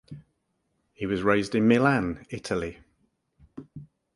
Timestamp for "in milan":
1.53-2.25